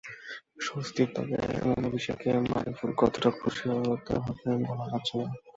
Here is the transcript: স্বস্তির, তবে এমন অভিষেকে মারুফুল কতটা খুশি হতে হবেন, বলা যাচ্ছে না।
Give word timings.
স্বস্তির, 0.59 1.09
তবে 1.15 1.35
এমন 1.57 1.79
অভিষেকে 1.89 2.29
মারুফুল 2.49 2.91
কতটা 3.01 3.29
খুশি 3.39 3.65
হতে 3.83 4.13
হবেন, 4.25 4.57
বলা 4.69 4.85
যাচ্ছে 4.91 5.13
না। 5.19 5.27